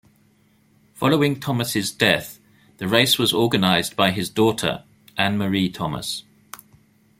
[0.95, 2.39] Following Thomas' death,
[2.77, 4.83] the race was organized by his daughter,
[5.15, 6.23] Anne-Marie Thomas.